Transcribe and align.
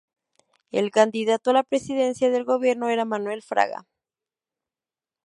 El 0.71 0.89
candidato 0.89 1.51
a 1.51 1.53
la 1.53 1.61
presidencia 1.61 2.31
del 2.31 2.43
gobierno 2.43 2.89
era 2.89 3.05
Manuel 3.05 3.43
Fraga. 3.43 3.85